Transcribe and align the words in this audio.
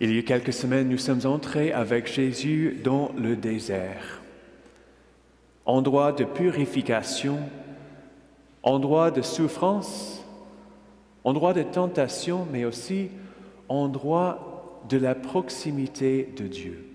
Il 0.00 0.14
y 0.14 0.18
a 0.18 0.22
quelques 0.22 0.52
semaines, 0.52 0.88
nous 0.88 0.98
sommes 0.98 1.26
entrés 1.26 1.72
avec 1.72 2.06
Jésus 2.06 2.80
dans 2.84 3.10
le 3.18 3.34
désert, 3.34 4.22
endroit 5.66 6.12
de 6.12 6.22
purification, 6.22 7.40
endroit 8.62 9.10
de 9.10 9.22
souffrance, 9.22 10.24
endroit 11.24 11.52
de 11.52 11.64
tentation, 11.64 12.46
mais 12.52 12.64
aussi 12.64 13.10
endroit 13.68 14.82
de 14.88 14.98
la 14.98 15.16
proximité 15.16 16.32
de 16.36 16.46
Dieu, 16.46 16.86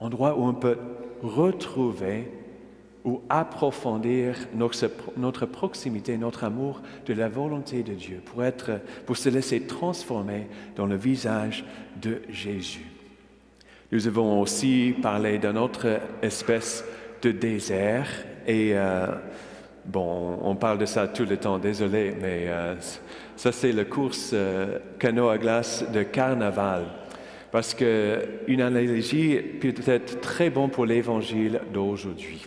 endroit 0.00 0.36
où 0.36 0.44
on 0.44 0.54
peut 0.54 0.78
retrouver 1.22 2.28
ou 3.06 3.22
approfondir 3.28 4.34
notre, 4.52 5.46
proximité, 5.46 6.18
notre 6.18 6.42
amour 6.42 6.82
de 7.06 7.14
la 7.14 7.28
volonté 7.28 7.84
de 7.84 7.94
Dieu, 7.94 8.20
pour, 9.06 9.16
se 9.16 9.28
laisser 9.28 9.62
transformer 9.62 10.48
dans 10.74 10.86
le 10.86 10.96
visage 10.96 11.64
de 12.02 12.20
Jésus. 12.28 12.84
Nous 13.92 14.08
avons 14.08 14.40
aussi 14.40 14.92
parlé 15.00 15.38
d'une 15.38 15.56
autre 15.56 16.00
espèce 16.20 16.84
de 17.22 17.30
désert 17.30 18.08
et 18.44 18.72
euh, 18.74 19.06
bon, 19.84 20.40
on 20.42 20.56
parle 20.56 20.78
de 20.78 20.86
ça 20.86 21.06
tout 21.06 21.26
le 21.26 21.36
temps, 21.36 21.60
désolé, 21.60 22.12
mais 22.20 22.46
euh, 22.48 22.74
ça 23.36 23.52
c'est 23.52 23.70
la 23.70 23.84
course 23.84 24.32
euh, 24.32 24.80
canot 24.98 25.28
à 25.28 25.38
glace 25.38 25.84
de 25.92 26.02
carnaval. 26.02 26.86
Parce 27.52 27.72
qu'une 27.72 28.60
analogie 28.60 29.38
peut 29.60 29.72
être 29.86 30.20
très 30.20 30.50
bon 30.50 30.68
pour 30.68 30.84
l'évangile 30.84 31.60
d'aujourd'hui. 31.72 32.42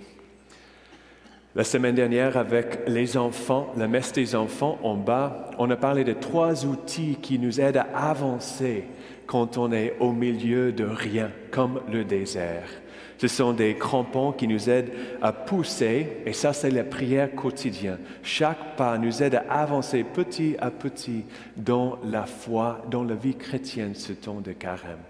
La 1.59 1.65
semaine 1.65 1.95
dernière, 1.95 2.37
avec 2.37 2.87
les 2.87 3.17
enfants, 3.17 3.73
la 3.75 3.89
messe 3.89 4.13
des 4.13 4.33
enfants 4.33 4.79
en 4.81 4.95
bas, 4.95 5.51
on 5.57 5.69
a 5.69 5.75
parlé 5.75 6.05
de 6.05 6.13
trois 6.13 6.65
outils 6.65 7.17
qui 7.21 7.37
nous 7.37 7.59
aident 7.59 7.83
à 7.93 8.11
avancer 8.11 8.85
quand 9.27 9.57
on 9.57 9.73
est 9.73 9.93
au 9.99 10.13
milieu 10.13 10.71
de 10.71 10.85
rien, 10.85 11.31
comme 11.51 11.81
le 11.91 12.05
désert. 12.05 12.69
Ce 13.17 13.27
sont 13.27 13.51
des 13.51 13.75
crampons 13.75 14.31
qui 14.31 14.47
nous 14.47 14.69
aident 14.69 14.93
à 15.21 15.33
pousser, 15.33 16.21
et 16.25 16.31
ça 16.31 16.53
c'est 16.53 16.71
la 16.71 16.85
prière 16.85 17.35
quotidienne. 17.35 17.99
Chaque 18.23 18.77
pas 18.77 18.97
nous 18.97 19.21
aide 19.21 19.35
à 19.35 19.59
avancer 19.59 20.05
petit 20.05 20.55
à 20.59 20.71
petit 20.71 21.25
dans 21.57 21.99
la 22.09 22.23
foi, 22.23 22.85
dans 22.89 23.03
la 23.03 23.15
vie 23.15 23.35
chrétienne 23.35 23.95
ce 23.95 24.13
temps 24.13 24.39
de 24.39 24.53
carême. 24.53 25.03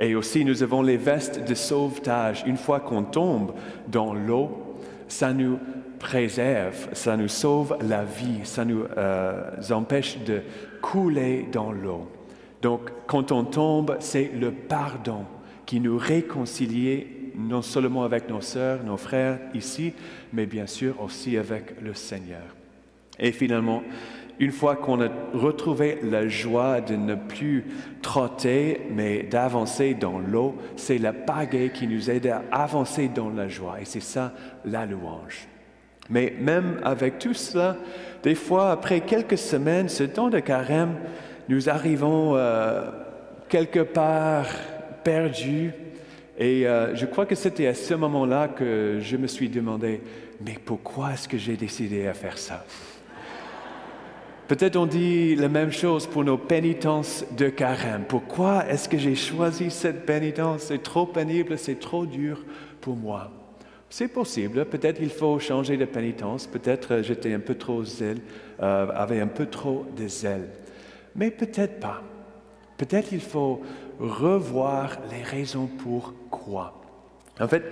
Et 0.00 0.16
aussi 0.16 0.44
nous 0.44 0.64
avons 0.64 0.82
les 0.82 0.96
vestes 0.96 1.48
de 1.48 1.54
sauvetage. 1.54 2.42
Une 2.48 2.56
fois 2.56 2.80
qu'on 2.80 3.04
tombe 3.04 3.52
dans 3.86 4.12
l'eau, 4.12 4.67
ça 5.08 5.32
nous 5.32 5.58
préserve, 5.98 6.88
ça 6.92 7.16
nous 7.16 7.28
sauve 7.28 7.76
la 7.80 8.04
vie, 8.04 8.40
ça 8.44 8.64
nous 8.64 8.84
euh, 8.96 9.50
empêche 9.70 10.18
de 10.24 10.42
couler 10.80 11.48
dans 11.50 11.72
l'eau. 11.72 12.08
Donc, 12.62 12.90
quand 13.06 13.32
on 13.32 13.44
tombe, 13.44 13.96
c'est 14.00 14.30
le 14.38 14.52
pardon 14.52 15.24
qui 15.66 15.80
nous 15.80 15.98
réconcilie 15.98 17.06
non 17.36 17.62
seulement 17.62 18.04
avec 18.04 18.28
nos 18.28 18.40
sœurs, 18.40 18.82
nos 18.84 18.96
frères 18.96 19.38
ici, 19.54 19.92
mais 20.32 20.46
bien 20.46 20.66
sûr 20.66 21.00
aussi 21.00 21.36
avec 21.36 21.80
le 21.80 21.94
Seigneur. 21.94 22.42
Et 23.18 23.32
finalement, 23.32 23.82
une 24.40 24.52
fois 24.52 24.76
qu'on 24.76 25.00
a 25.00 25.08
retrouvé 25.34 25.98
la 26.02 26.28
joie 26.28 26.80
de 26.80 26.94
ne 26.94 27.14
plus 27.14 27.64
trotter, 28.02 28.82
mais 28.90 29.24
d'avancer 29.24 29.94
dans 29.94 30.18
l'eau, 30.18 30.56
c'est 30.76 30.98
la 30.98 31.12
pagaie 31.12 31.70
qui 31.72 31.88
nous 31.88 32.10
aide 32.10 32.26
à 32.28 32.42
avancer 32.52 33.08
dans 33.08 33.30
la 33.30 33.48
joie. 33.48 33.80
Et 33.80 33.84
c'est 33.84 34.00
ça 34.00 34.32
la 34.64 34.86
louange. 34.86 35.48
Mais 36.10 36.34
même 36.40 36.80
avec 36.84 37.18
tout 37.18 37.34
cela, 37.34 37.76
des 38.22 38.34
fois, 38.34 38.70
après 38.70 39.00
quelques 39.00 39.38
semaines, 39.38 39.88
ce 39.88 40.04
temps 40.04 40.28
de 40.28 40.38
carême, 40.38 40.96
nous 41.48 41.68
arrivons 41.68 42.34
euh, 42.36 42.90
quelque 43.48 43.80
part 43.80 44.46
perdus. 45.02 45.72
Et 46.38 46.66
euh, 46.66 46.94
je 46.94 47.06
crois 47.06 47.26
que 47.26 47.34
c'était 47.34 47.66
à 47.66 47.74
ce 47.74 47.94
moment-là 47.94 48.48
que 48.48 48.98
je 49.00 49.16
me 49.16 49.26
suis 49.26 49.48
demandé, 49.48 50.00
mais 50.44 50.56
pourquoi 50.64 51.12
est-ce 51.12 51.26
que 51.28 51.38
j'ai 51.38 51.56
décidé 51.56 52.06
à 52.06 52.14
faire 52.14 52.38
ça? 52.38 52.64
Peut-être 54.48 54.76
on 54.76 54.86
dit 54.86 55.36
la 55.36 55.50
même 55.50 55.70
chose 55.70 56.06
pour 56.06 56.24
nos 56.24 56.38
pénitences 56.38 57.22
de 57.36 57.50
carême. 57.50 58.04
Pourquoi 58.08 58.66
est-ce 58.66 58.88
que 58.88 58.96
j'ai 58.96 59.14
choisi 59.14 59.70
cette 59.70 60.06
pénitence? 60.06 60.62
C'est 60.62 60.82
trop 60.82 61.04
pénible, 61.04 61.58
c'est 61.58 61.78
trop 61.78 62.06
dur 62.06 62.42
pour 62.80 62.96
moi. 62.96 63.30
C'est 63.90 64.08
possible, 64.08 64.64
peut-être 64.64 65.00
il 65.02 65.10
faut 65.10 65.38
changer 65.38 65.76
de 65.76 65.84
pénitence, 65.84 66.46
peut-être 66.46 67.02
j'étais 67.02 67.34
un 67.34 67.40
peu 67.40 67.56
trop 67.56 67.84
zèle, 67.84 68.20
euh, 68.62 68.88
avait 68.94 69.20
un 69.20 69.26
peu 69.26 69.46
trop 69.46 69.86
de 69.96 70.08
zèle. 70.08 70.48
Mais 71.14 71.30
peut-être 71.30 71.78
pas. 71.78 72.02
Peut-être 72.78 73.12
il 73.12 73.20
faut 73.20 73.60
revoir 73.98 74.98
les 75.10 75.22
raisons 75.22 75.66
pour 75.66 76.14
quoi. 76.30 76.80
En 77.38 77.48
fait, 77.48 77.64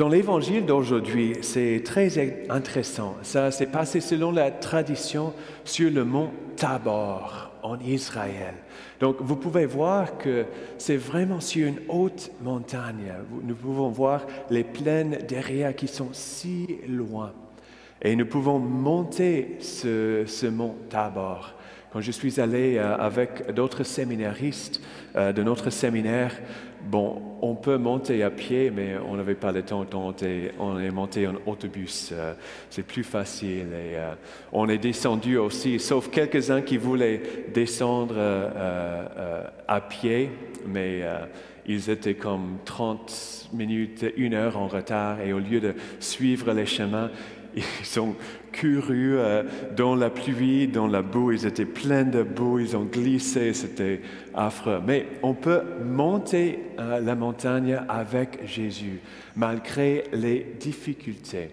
dans 0.00 0.08
l'évangile 0.08 0.64
d'aujourd'hui, 0.64 1.34
c'est 1.42 1.82
très 1.84 2.46
intéressant. 2.48 3.16
Ça 3.20 3.50
s'est 3.50 3.66
passé 3.66 4.00
selon 4.00 4.32
la 4.32 4.50
tradition 4.50 5.34
sur 5.62 5.90
le 5.90 6.06
mont 6.06 6.30
Tabor 6.56 7.50
en 7.62 7.78
Israël. 7.80 8.54
Donc 8.98 9.16
vous 9.20 9.36
pouvez 9.36 9.66
voir 9.66 10.16
que 10.16 10.46
c'est 10.78 10.96
vraiment 10.96 11.40
sur 11.40 11.68
une 11.68 11.80
haute 11.90 12.30
montagne. 12.40 13.12
Nous 13.42 13.54
pouvons 13.54 13.90
voir 13.90 14.22
les 14.48 14.64
plaines 14.64 15.18
derrière 15.28 15.76
qui 15.76 15.86
sont 15.86 16.08
si 16.12 16.78
loin. 16.88 17.32
Et 18.00 18.16
nous 18.16 18.24
pouvons 18.24 18.58
monter 18.58 19.58
ce, 19.60 20.46
mont 20.46 20.76
Tabor. 20.88 21.52
Quand 21.92 22.00
je 22.00 22.12
suis 22.12 22.40
allé 22.40 22.78
euh, 22.78 22.96
avec 22.96 23.52
d'autres 23.52 23.82
séminaristes 23.82 24.80
euh, 25.16 25.32
de 25.32 25.42
notre 25.42 25.68
séminaire, 25.68 26.32
bon, 26.84 27.20
on 27.42 27.54
peut 27.54 27.78
monter 27.78 28.22
à 28.22 28.30
pied, 28.30 28.70
mais 28.70 28.96
on 29.06 29.16
n'avait 29.16 29.34
pas 29.34 29.52
le 29.52 29.62
temps 29.62 29.84
de 29.84 29.94
monter. 29.94 30.52
On 30.58 30.78
est 30.78 30.90
monté 30.90 31.26
en 31.26 31.34
autobus. 31.46 32.10
Euh, 32.12 32.34
c'est 32.70 32.86
plus 32.86 33.04
facile. 33.04 33.68
Et 33.74 33.96
on 34.52 34.68
est 34.68 34.78
descendu 34.78 35.36
aussi, 35.36 35.78
sauf 35.78 36.10
quelques-uns 36.10 36.62
qui 36.62 36.76
voulaient 36.76 37.22
descendre 37.52 38.16
à 39.68 39.80
pied, 39.80 40.30
mais 40.66 41.02
ils 41.66 41.90
étaient 41.90 42.14
comme 42.14 42.58
30 42.64 43.50
minutes, 43.52 44.04
une 44.16 44.34
heure 44.34 44.56
en 44.56 44.68
retard. 44.68 45.20
Et 45.20 45.32
au 45.32 45.38
lieu 45.38 45.60
de 45.60 45.74
suivre 45.98 46.52
les 46.52 46.66
chemins, 46.66 47.10
ils 47.56 48.00
ont 48.00 48.14
couru 48.52 49.16
euh, 49.16 49.42
dans 49.76 49.94
la 49.94 50.10
pluie, 50.10 50.68
dans 50.68 50.86
la 50.86 51.02
boue, 51.02 51.32
ils 51.32 51.46
étaient 51.46 51.64
pleins 51.64 52.04
de 52.04 52.22
boue, 52.22 52.58
ils 52.58 52.76
ont 52.76 52.84
glissé, 52.84 53.52
c'était 53.54 54.00
affreux. 54.34 54.80
Mais 54.86 55.06
on 55.22 55.34
peut 55.34 55.62
monter 55.84 56.58
euh, 56.78 57.00
la 57.00 57.14
montagne 57.14 57.80
avec 57.88 58.46
Jésus, 58.46 59.00
malgré 59.36 60.04
les 60.12 60.46
difficultés. 60.58 61.50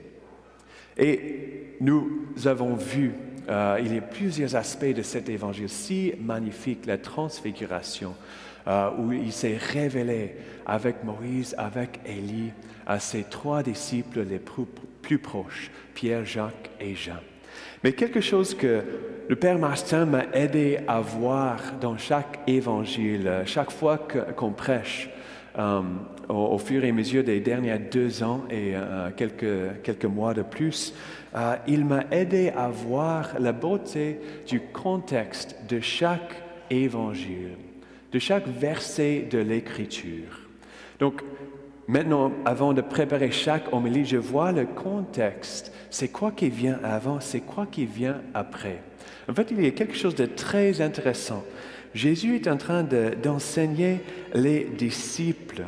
Et 0.97 1.75
nous 1.79 2.25
avons 2.45 2.75
vu, 2.75 3.13
euh, 3.49 3.79
il 3.83 3.93
y 3.93 3.97
a 3.97 4.01
plusieurs 4.01 4.55
aspects 4.55 4.93
de 4.93 5.03
cet 5.03 5.29
évangile. 5.29 5.69
Si 5.69 6.13
magnifique, 6.19 6.85
la 6.85 6.97
transfiguration, 6.97 8.15
où 8.97 9.13
il 9.13 9.31
s'est 9.31 9.57
révélé 9.57 10.35
avec 10.66 11.03
Moïse, 11.03 11.55
avec 11.57 12.00
Élie, 12.05 12.51
à 12.85 13.00
ses 13.00 13.23
trois 13.23 13.63
disciples 13.63 14.23
les 14.23 14.39
plus 14.39 15.17
proches, 15.19 15.72
Pierre, 15.94 16.25
Jacques 16.25 16.69
et 16.79 16.95
Jean. 16.95 17.19
Mais 17.83 17.94
quelque 17.94 18.22
chose 18.22 18.56
que 18.56 18.83
le 19.29 19.35
Père 19.35 19.59
Martin 19.59 20.06
m'a 20.06 20.25
aidé 20.33 20.79
à 20.88 21.00
voir 21.00 21.57
dans 21.79 21.97
chaque 21.97 22.39
évangile, 22.47 23.44
chaque 23.45 23.72
fois 23.72 23.97
qu'on 24.35 24.51
prêche, 24.51 25.09
euh, 25.57 25.81
au, 26.29 26.57
fur 26.57 26.83
et 26.83 26.89
à 26.89 26.94
mesure 26.94 27.23
des 27.23 27.39
derniers 27.39 27.79
deux 27.79 28.22
ans 28.22 28.44
et 28.50 28.73
euh, 28.75 29.09
quelques, 29.16 29.81
quelques 29.81 30.06
mois 30.06 30.33
de 30.33 30.44
plus, 30.44 30.94
euh, 31.35 31.56
il 31.67 31.83
m'a 31.83 32.03
aidé 32.11 32.51
à 32.56 32.67
voir 32.67 33.31
la 33.39 33.53
beauté 33.53 34.19
du 34.47 34.59
contexte 34.59 35.56
de 35.67 35.79
chaque 35.79 36.44
évangile, 36.69 37.56
de 38.12 38.19
chaque 38.19 38.47
verset 38.47 39.27
de 39.30 39.39
l'Écriture. 39.39 40.39
Donc, 41.00 41.21
Maintenant, 41.88 42.33
avant 42.44 42.74
de 42.74 42.81
préparer 42.81 43.31
chaque 43.31 43.71
homélie, 43.71 44.06
je 44.06 44.18
vois 44.18 44.51
le 44.51 44.65
contexte. 44.65 45.71
C'est 45.89 46.09
quoi 46.09 46.31
qui 46.31 46.50
vient 46.50 46.80
avant, 46.83 47.21
c'est 47.21 47.39
quoi 47.39 47.65
qui 47.65 47.86
vient 47.86 48.21
après? 48.33 48.81
En 49.30 49.33
fait, 49.33 49.51
il 49.51 49.63
y 49.63 49.68
a 49.68 49.71
quelque 49.71 49.95
chose 49.95 50.15
de 50.15 50.25
très 50.25 50.81
intéressant. 50.81 51.45
Jésus 51.94 52.36
est 52.36 52.50
en 52.50 52.57
train 52.57 52.83
d'enseigner 52.83 54.01
les 54.33 54.65
disciples. 54.65 55.63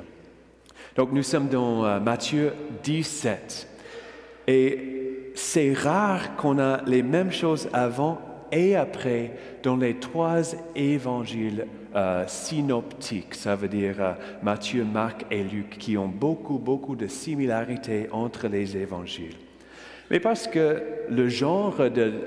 Donc, 0.97 1.13
nous 1.13 1.23
sommes 1.23 1.47
dans 1.47 1.85
euh, 1.85 2.01
Matthieu 2.01 2.51
17. 2.83 3.69
Et 4.47 5.31
c'est 5.35 5.71
rare 5.71 6.35
qu'on 6.35 6.59
a 6.59 6.81
les 6.85 7.01
mêmes 7.01 7.31
choses 7.31 7.69
avant 7.71 8.19
et 8.51 8.75
après 8.75 9.31
dans 9.63 9.77
les 9.77 9.95
trois 9.95 10.41
évangiles 10.75 11.67
euh, 11.95 12.23
synoptiques, 12.27 13.33
ça 13.33 13.55
veut 13.55 13.67
dire 13.67 13.95
euh, 13.99 14.13
Matthieu, 14.43 14.83
Marc 14.83 15.25
et 15.31 15.43
Luc, 15.43 15.77
qui 15.79 15.97
ont 15.97 16.07
beaucoup, 16.07 16.59
beaucoup 16.59 16.95
de 16.95 17.07
similarités 17.07 18.07
entre 18.11 18.47
les 18.47 18.77
évangiles. 18.77 19.35
Mais 20.11 20.19
parce 20.19 20.47
que 20.47 20.81
le 21.09 21.29
genre 21.29 21.75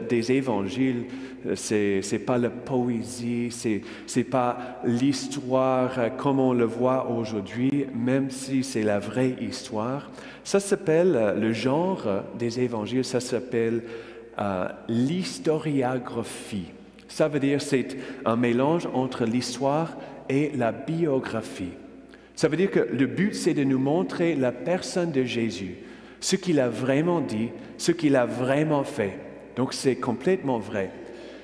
des 0.09 0.33
évangiles, 0.33 1.05
euh, 1.47 1.55
c'est 1.55 2.01
n'est 2.11 2.19
pas 2.19 2.39
la 2.39 2.51
poésie, 2.51 3.49
c'est 3.51 3.83
n'est 4.17 4.25
pas 4.25 4.81
l'histoire 4.85 6.17
comme 6.17 6.41
on 6.41 6.53
le 6.53 6.65
voit 6.65 7.09
aujourd'hui, 7.09 7.87
même 7.95 8.31
si 8.31 8.65
c'est 8.65 8.83
la 8.83 8.99
vraie 8.99 9.37
histoire. 9.41 10.11
Ça 10.45 10.59
s'appelle, 10.59 11.35
le 11.39 11.53
genre 11.53 12.05
des 12.37 12.59
évangiles, 12.59 13.05
ça 13.05 13.21
s'appelle 13.21 13.83
l'historiographie. 14.89 16.71
Ça 17.09 17.29
veut 17.29 17.41
dire 17.41 17.61
c'est 17.61 17.97
un 18.25 18.37
mélange 18.37 18.89
entre 18.95 19.25
l'histoire 19.25 19.97
et 20.29 20.51
la 20.57 20.73
biographie. 20.73 21.73
Ça 22.35 22.49
veut 22.49 22.57
dire 22.57 22.71
que 22.71 22.81
le 22.81 23.07
but, 23.07 23.35
c'est 23.35 23.55
de 23.55 23.65
nous 23.65 23.79
montrer 23.79 24.35
la 24.35 24.53
personne 24.53 25.13
de 25.13 25.25
Jésus, 25.25 25.77
ce 26.21 26.37
qu'il 26.37 26.59
a 26.61 26.69
vraiment 26.69 27.21
dit, 27.21 27.51
ce 27.77 27.93
qu'il 27.93 28.17
a 28.17 28.27
vraiment 28.27 28.85
fait. 28.85 29.19
Donc 29.57 29.75
c'est 29.75 29.97
complètement 29.97 30.59
vrai. 30.59 30.91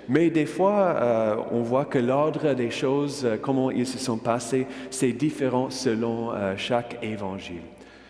Mais 0.08 0.30
des 0.30 0.46
fois, 0.46 0.96
euh, 0.96 1.36
on 1.50 1.60
voit 1.60 1.84
que 1.84 1.98
l'ordre 1.98 2.54
des 2.54 2.70
choses, 2.70 3.24
euh, 3.24 3.36
comment 3.36 3.70
ils 3.70 3.86
se 3.86 3.98
sont 3.98 4.16
passés, 4.16 4.66
c'est 4.90 5.12
différent 5.12 5.68
selon 5.68 6.32
euh, 6.32 6.54
chaque 6.56 6.98
évangile. 7.02 7.60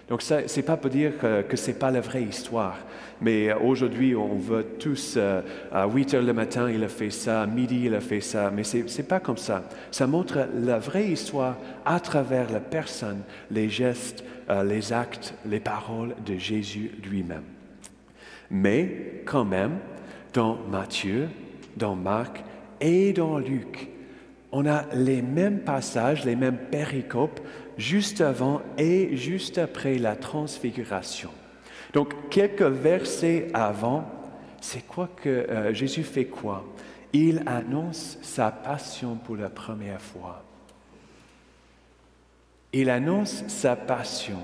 Donc, 0.08 0.22
ce 0.22 0.34
n'est 0.34 0.62
pas 0.62 0.76
pour 0.76 0.90
dire 0.90 1.12
que, 1.18 1.56
ce 1.56 1.68
n'est 1.68 1.76
pas 1.76 1.90
la 1.90 2.00
vraie 2.00 2.22
histoire. 2.22 2.78
Mais 3.20 3.52
aujourd'hui, 3.52 4.14
on 4.14 4.36
veut 4.36 4.64
tous, 4.78 5.18
à 5.72 5.86
8 5.86 6.14
heures 6.14 6.22
le 6.22 6.32
matin, 6.32 6.70
il 6.70 6.82
a 6.82 6.88
fait 6.88 7.10
ça, 7.10 7.42
à 7.42 7.46
midi, 7.46 7.82
il 7.84 7.94
a 7.94 8.00
fait 8.00 8.20
ça. 8.20 8.50
Mais 8.50 8.64
ce 8.64 8.78
n'est 8.78 9.06
pas 9.06 9.20
comme 9.20 9.36
ça. 9.36 9.64
Ça 9.90 10.06
montre 10.06 10.48
la 10.54 10.78
vraie 10.78 11.08
histoire 11.08 11.56
à 11.84 12.00
travers 12.00 12.50
la 12.50 12.60
personne, 12.60 13.20
les 13.50 13.68
gestes, 13.68 14.24
les 14.64 14.92
actes, 14.92 15.34
les 15.44 15.60
paroles 15.60 16.14
de 16.24 16.36
Jésus 16.36 16.92
lui-même. 17.04 17.42
Mais 18.50 19.22
quand 19.26 19.44
même, 19.44 19.78
dans 20.32 20.56
Matthieu, 20.70 21.28
dans 21.76 21.94
Marc 21.94 22.42
et 22.80 23.12
dans 23.12 23.38
Luc. 23.38 23.88
On 24.52 24.66
a 24.66 24.84
les 24.94 25.22
mêmes 25.22 25.60
passages, 25.60 26.24
les 26.24 26.36
mêmes 26.36 26.58
péricopes 26.70 27.40
juste 27.78 28.20
avant 28.20 28.60
et 28.76 29.16
juste 29.16 29.56
après 29.56 29.96
la 29.96 30.16
transfiguration. 30.16 31.30
Donc, 31.94 32.28
quelques 32.28 32.60
versets 32.62 33.48
avant, 33.54 34.04
c'est 34.60 34.86
quoi 34.86 35.08
que 35.16 35.28
euh, 35.28 35.72
Jésus 35.72 36.02
fait 36.02 36.26
quoi? 36.26 36.66
Il 37.12 37.42
annonce 37.46 38.18
sa 38.20 38.50
passion 38.50 39.14
pour 39.14 39.36
la 39.36 39.48
première 39.48 40.02
fois. 40.02 40.44
Il 42.72 42.90
annonce 42.90 43.44
sa 43.46 43.76
passion. 43.76 44.40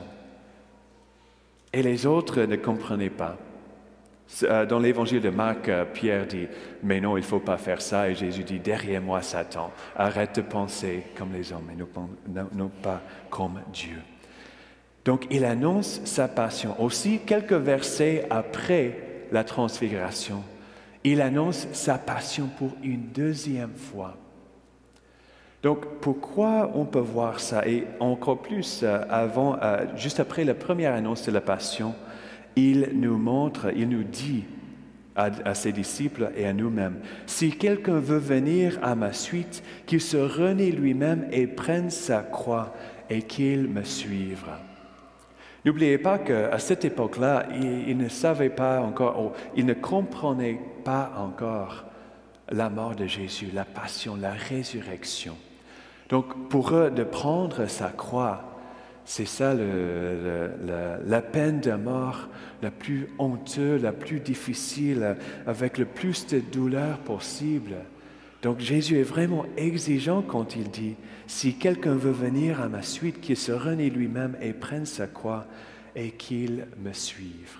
Et 1.72 1.82
les 1.82 2.06
autres 2.06 2.42
ne 2.42 2.56
comprenaient 2.56 3.10
pas. 3.10 3.36
Euh, 4.42 4.66
dans 4.66 4.78
l'évangile 4.78 5.20
de 5.20 5.30
Marc, 5.30 5.68
euh, 5.68 5.84
Pierre 5.84 6.26
dit, 6.26 6.48
mais 6.82 7.00
non, 7.00 7.16
il 7.16 7.20
ne 7.20 7.26
faut 7.26 7.40
pas 7.40 7.58
faire 7.58 7.80
ça. 7.80 8.08
Et 8.08 8.14
Jésus 8.14 8.42
dit, 8.42 8.58
derrière 8.58 9.02
moi, 9.02 9.22
Satan, 9.22 9.70
arrête 9.94 10.36
de 10.36 10.42
penser 10.42 11.04
comme 11.16 11.32
les 11.32 11.52
hommes 11.52 11.70
et 11.70 12.36
non 12.54 12.70
pas 12.82 13.00
comme 13.30 13.60
Dieu. 13.72 13.98
Donc 15.04 15.26
il 15.30 15.44
annonce 15.44 16.00
sa 16.04 16.28
passion. 16.28 16.80
Aussi, 16.82 17.20
quelques 17.26 17.52
versets 17.52 18.26
après 18.30 19.26
la 19.30 19.44
transfiguration, 19.44 20.42
il 21.04 21.20
annonce 21.20 21.68
sa 21.72 21.98
passion 21.98 22.48
pour 22.58 22.70
une 22.82 23.08
deuxième 23.08 23.74
fois. 23.74 24.16
Donc 25.62 26.00
pourquoi 26.00 26.70
on 26.74 26.86
peut 26.86 26.98
voir 26.98 27.40
ça? 27.40 27.66
Et 27.68 27.86
encore 28.00 28.40
plus, 28.40 28.80
euh, 28.82 29.02
avant, 29.10 29.58
juste 29.96 30.18
après 30.18 30.44
la 30.44 30.54
première 30.54 30.94
annonce 30.94 31.26
de 31.26 31.32
la 31.32 31.42
passion, 31.42 31.94
il 32.56 32.90
nous 32.94 33.18
montre, 33.18 33.72
il 33.74 33.88
nous 33.88 34.04
dit 34.04 34.44
à, 35.16 35.54
ses 35.54 35.72
disciples 35.72 36.30
et 36.36 36.46
à 36.46 36.52
nous-mêmes, 36.52 36.98
si 37.26 37.52
quelqu'un 37.56 38.00
veut 38.00 38.18
venir 38.18 38.78
à 38.82 38.94
ma 38.94 39.12
suite, 39.12 39.62
qu'il 39.86 40.00
se 40.00 40.16
renie 40.16 40.72
lui-même 40.72 41.26
et 41.30 41.46
prenne 41.46 41.90
sa 41.90 42.22
croix 42.22 42.74
et 43.08 43.22
qu'il 43.22 43.68
me 43.68 43.84
suive. 43.84 44.44
N'oubliez 45.64 45.98
pas 45.98 46.18
qu'à 46.18 46.58
cette 46.58 46.84
époque-là, 46.84 47.46
ils, 47.54 47.96
ne 47.96 48.08
savaient 48.08 48.50
pas 48.50 48.80
encore, 48.80 49.32
ils 49.56 49.64
ne 49.64 49.72
comprenaient 49.72 50.60
pas 50.84 51.12
encore 51.16 51.84
la 52.50 52.68
mort 52.68 52.94
de 52.94 53.06
Jésus, 53.06 53.48
la 53.54 53.64
passion, 53.64 54.16
la 54.16 54.32
résurrection. 54.32 55.36
Donc 56.10 56.48
pour 56.48 56.74
eux, 56.74 56.90
de 56.90 57.04
prendre 57.04 57.66
sa 57.66 57.88
croix, 57.88 58.53
c'est 59.04 59.26
ça 59.26 59.54
la 59.54 61.22
peine 61.22 61.60
de 61.60 61.72
mort 61.72 62.28
la 62.62 62.70
plus 62.70 63.08
honteuse, 63.18 63.82
la 63.82 63.92
plus 63.92 64.20
difficile, 64.20 65.16
avec 65.46 65.76
le 65.78 65.84
plus 65.84 66.26
de 66.26 66.40
douleur 66.40 66.98
possible. 66.98 67.74
Donc 68.42 68.60
Jésus 68.60 68.98
est 68.98 69.04
vraiment 69.04 69.46
exigeant 69.56 70.22
quand 70.22 70.56
il 70.56 70.70
dit, 70.70 70.96
si 71.26 71.54
quelqu'un 71.56 71.94
veut 71.94 72.10
venir 72.10 72.60
à 72.60 72.68
ma 72.68 72.82
suite, 72.82 73.20
qu'il 73.20 73.36
se 73.36 73.52
renie 73.52 73.90
lui-même 73.90 74.36
et 74.40 74.52
prenne 74.52 74.86
sa 74.86 75.06
croix 75.06 75.46
et 75.96 76.10
qu'il 76.10 76.66
me 76.82 76.92
suive. 76.92 77.56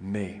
Mais, 0.00 0.40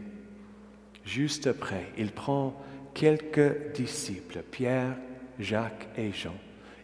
juste 1.04 1.46
après, 1.46 1.86
il 1.96 2.10
prend 2.10 2.60
quelques 2.94 3.72
disciples, 3.74 4.42
Pierre, 4.50 4.96
Jacques 5.38 5.88
et 5.96 6.12
Jean. 6.12 6.34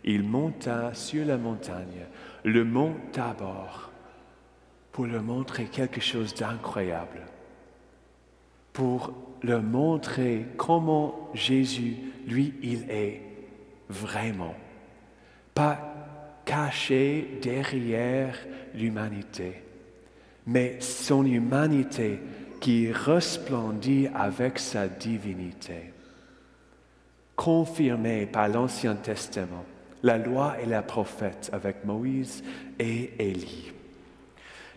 Il 0.05 0.25
monta 0.25 0.95
sur 0.95 1.25
la 1.25 1.37
montagne. 1.37 2.07
Le 2.45 2.65
mont 2.65 2.95
Tabor 3.13 3.91
pour 4.91 5.07
leur 5.07 5.23
montrer 5.23 5.65
quelque 5.65 6.01
chose 6.01 6.35
d'incroyable, 6.35 7.23
pour 8.73 9.13
leur 9.43 9.63
montrer 9.63 10.47
comment 10.57 11.31
Jésus, 11.35 11.97
lui, 12.27 12.55
il 12.63 12.91
est 12.91 13.23
vraiment, 13.89 14.55
pas 15.55 15.95
caché 16.45 17.39
derrière 17.41 18.37
l'humanité, 18.75 19.63
mais 20.47 20.79
son 20.81 21.25
humanité 21.25 22.19
qui 22.61 22.93
resplendit 22.93 24.09
avec 24.15 24.59
sa 24.59 24.89
divinité, 24.89 25.93
confirmée 27.35 28.27
par 28.27 28.49
l'Ancien 28.49 28.95
Testament 28.95 29.65
la 30.03 30.19
loi 30.19 30.57
et 30.63 30.67
la 30.67 30.83
prophète 30.83 31.51
avec 31.53 31.85
Moïse 31.85 32.43
et 32.79 33.11
Élie. 33.19 33.73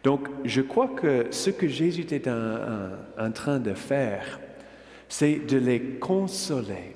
Donc, 0.03 0.27
je 0.43 0.61
crois 0.61 0.89
que 0.89 1.27
ce 1.31 1.49
que 1.49 1.67
Jésus 1.67 2.01
était 2.01 2.29
en, 2.29 3.31
train 3.31 3.57
de 3.57 3.73
faire, 3.73 4.39
c'est 5.09 5.37
de 5.47 5.57
les 5.57 5.81
consoler. 5.99 6.95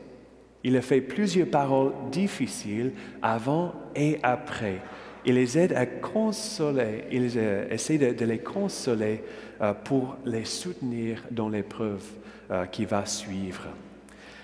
Il 0.63 0.77
a 0.77 0.81
fait 0.81 1.01
plusieurs 1.01 1.47
paroles 1.47 1.93
difficiles 2.11 2.91
avant 3.21 3.73
et 3.95 4.19
après. 4.21 4.81
Il 5.25 5.35
les 5.35 5.57
aide 5.57 5.73
à 5.73 5.87
consoler, 5.87 7.05
il 7.11 7.35
essaie 7.71 7.97
de, 7.97 8.25
les 8.25 8.39
consoler 8.39 9.23
euh, 9.59 9.73
pour 9.73 10.17
les 10.25 10.45
soutenir 10.45 11.23
dans 11.31 11.49
l'épreuve 11.49 12.03
euh, 12.51 12.65
qui 12.67 12.85
va 12.85 13.05
suivre. 13.05 13.67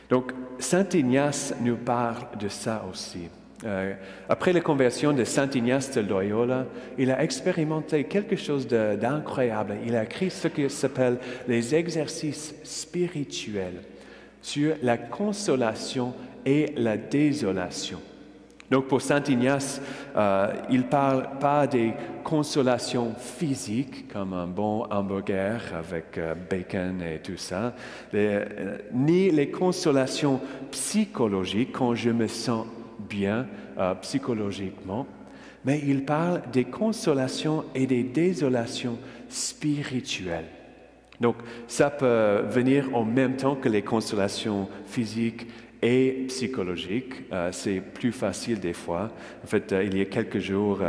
Donc, 0.09 0.31
Saint 0.57 0.87
Ignace 0.91 1.53
nous 1.61 1.77
parle 1.77 2.37
de 2.39 2.47
ça 2.47 2.83
aussi. 2.91 3.29
Euh, 3.65 3.93
après 4.29 4.53
la 4.53 4.61
conversion 4.61 5.11
de 5.11 5.23
Saint 5.23 5.49
Ignace 5.49 5.91
de 5.91 6.01
Loyola, 6.01 6.65
il 6.97 7.09
a 7.09 7.23
expérimenté 7.23 8.03
quelque 8.03 8.35
chose 8.35 8.67
d'incroyable. 8.67 9.77
Il 9.85 9.95
a 9.95 10.03
écrit 10.03 10.29
ce 10.29 10.47
qui 10.47 10.69
s'appelle 10.69 11.17
les 11.47 11.73
exercices 11.73 12.53
spirituels 12.63 13.81
sur 14.41 14.75
la 14.83 14.97
consolation 14.97 16.13
et 16.45 16.73
la 16.77 16.97
désolation. 16.97 17.99
Donc 18.69 18.87
pour 18.87 19.01
Saint 19.01 19.23
Ignace, 19.23 19.81
euh, 20.15 20.53
il 20.69 20.79
ne 20.79 20.83
parle 20.83 21.29
pas 21.39 21.65
des 21.65 21.93
consolations 22.23 23.13
physiques 23.15 24.11
comme 24.11 24.33
un 24.33 24.47
bon 24.47 24.85
hamburger 24.91 25.61
avec 25.77 26.17
euh, 26.17 26.33
bacon 26.49 27.01
et 27.01 27.19
tout 27.19 27.37
ça, 27.37 27.73
ni 28.93 29.29
les 29.29 29.49
consolations 29.49 30.39
psychologiques 30.71 31.71
quand 31.73 31.93
je 31.95 32.09
me 32.09 32.27
sens 32.27 32.65
bien 32.99 33.47
euh, 33.77 33.93
psychologiquement, 33.95 35.07
mais 35.63 35.81
il 35.85 36.05
parle 36.05 36.41
des 36.51 36.65
consolations 36.65 37.65
et 37.73 37.87
des 37.87 38.03
désolations 38.03 38.97
spirituelles. 39.29 40.49
Donc, 41.19 41.35
ça 41.67 41.89
peut 41.89 42.43
venir 42.49 42.93
en 42.93 43.05
même 43.05 43.37
temps 43.37 43.55
que 43.55 43.69
les 43.69 43.81
consolations 43.81 44.67
physiques 44.85 45.47
et 45.81 46.25
psychologiques. 46.27 47.13
Euh, 47.31 47.49
c'est 47.51 47.79
plus 47.79 48.11
facile 48.11 48.59
des 48.59 48.73
fois. 48.73 49.09
En 49.43 49.47
fait, 49.47 49.71
euh, 49.71 49.83
il 49.83 49.97
y 49.97 50.01
a 50.01 50.05
quelques 50.05 50.39
jours, 50.39 50.79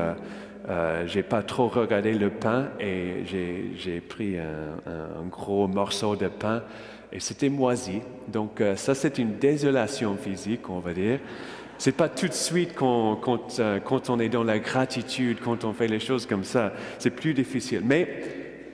j'ai 1.06 1.22
pas 1.22 1.42
trop 1.42 1.68
regardé 1.68 2.12
le 2.12 2.28
pain 2.28 2.70
et 2.80 3.24
j'ai 3.24 4.00
pris 4.00 4.36
un, 4.36 5.26
gros 5.30 5.68
morceau 5.68 6.16
de 6.16 6.26
pain 6.26 6.62
et 7.12 7.20
c'était 7.20 7.48
moisi. 7.48 8.00
Donc, 8.26 8.60
ça, 8.74 8.96
c'est 8.96 9.18
une 9.18 9.38
désolation 9.38 10.16
physique, 10.16 10.68
on 10.68 10.80
va 10.80 10.92
dire. 10.92 11.20
C'est 11.78 11.96
pas 11.96 12.08
tout 12.08 12.28
de 12.28 12.32
suite 12.32 12.74
quand, 12.74 13.20
euh, 13.58 13.80
quand, 13.80 14.10
on 14.10 14.18
est 14.18 14.28
dans 14.28 14.44
la 14.44 14.58
gratitude, 14.58 15.38
quand 15.44 15.64
on 15.64 15.72
fait 15.72 15.88
les 15.88 16.00
choses 16.00 16.26
comme 16.26 16.44
ça. 16.44 16.72
C'est 16.98 17.10
plus 17.10 17.34
difficile. 17.34 17.82
Mais 17.84 18.22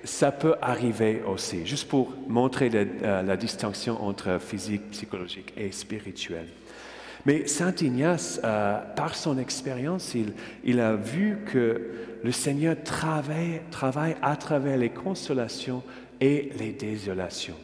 ça 0.04 0.32
peut 0.32 0.54
arriver 0.60 1.22
aussi, 1.26 1.64
juste 1.64 1.88
pour 1.88 2.12
montrer 2.28 2.68
la, 2.70 3.22
la 3.22 3.36
distinction 3.36 4.02
entre 4.04 4.38
physique, 4.40 4.90
psychologique 4.90 5.52
et 5.56 5.70
spirituel. 5.70 6.46
Mais 7.24 7.46
Saint 7.46 7.74
Ignace, 7.80 8.40
euh, 8.42 8.80
par 8.96 9.14
son 9.14 9.38
expérience, 9.38 10.14
il, 10.64 10.80
a 10.80 10.96
vu 10.96 11.38
que 11.46 11.92
le 12.22 12.32
Seigneur 12.32 12.76
travaille 12.82 14.16
à 14.22 14.36
travers 14.36 14.76
les 14.76 14.90
consolations 14.90 15.82
et 16.20 16.50
les 16.58 16.72
désolations. 16.72 17.56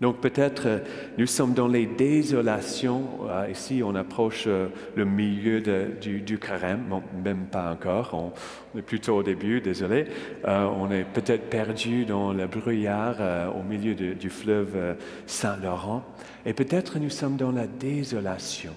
Donc 0.00 0.20
peut-être 0.20 0.66
euh, 0.66 0.78
nous 1.16 1.26
sommes 1.26 1.54
dans 1.54 1.68
les 1.68 1.86
désolations. 1.86 3.02
Euh, 3.28 3.48
ici, 3.50 3.82
on 3.84 3.94
approche 3.94 4.46
le 4.46 5.04
milieu 5.04 5.60
du, 5.60 6.38
carême, 6.38 7.00
même 7.24 7.46
pas 7.46 7.72
encore. 7.72 8.10
On, 8.12 8.78
est 8.78 8.82
plutôt 8.82 9.16
au 9.16 9.22
début, 9.22 9.62
désolé. 9.62 10.04
on 10.44 10.90
est 10.90 11.04
peut-être 11.04 11.48
perdu 11.48 12.04
dans 12.04 12.34
le 12.34 12.46
brouillard 12.46 13.16
au 13.56 13.62
milieu 13.62 13.94
du 13.94 14.28
fleuve 14.28 14.96
Saint-Laurent. 15.26 16.04
Et 16.44 16.52
peut-être 16.52 16.98
nous 16.98 17.08
sommes 17.08 17.36
dans 17.36 17.52
la 17.52 17.66
désolation. 17.66 18.72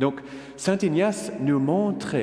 Donc, 0.00 0.20
Saint 0.56 0.78
Ignace 0.78 1.30
nous 1.40 1.60
montre, 1.60 2.16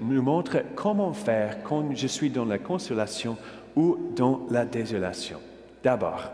nous 0.00 0.22
montre 0.22 0.62
comment 0.74 1.12
faire 1.12 1.62
quand 1.64 1.94
je 1.94 2.06
suis 2.06 2.30
dans 2.30 2.44
la 2.46 2.58
consolation 2.58 3.36
ou 3.76 3.98
dans 4.16 4.46
la 4.50 4.64
désolation. 4.64 5.38
D'abord, 5.82 6.32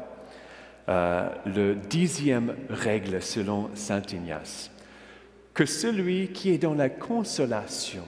euh, 0.91 1.29
le 1.47 1.75
dixième 1.77 2.55
règle 2.69 3.23
selon 3.23 3.71
Saint 3.75 4.03
Ignace, 4.13 4.71
que 5.55 5.65
celui 5.65 6.29
qui 6.29 6.51
est 6.51 6.59
dans 6.59 6.75
la 6.75 6.89
consolation, 6.89 8.05